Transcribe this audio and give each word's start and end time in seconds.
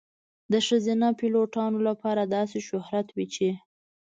د 0.51 0.53
ښځینه 0.67 1.07
پیلوټانو 1.19 1.79
لپاره 1.87 2.23
داسې 2.35 2.57
شهرت 2.67 3.07
وي 3.15 3.25
چې. 3.35 3.49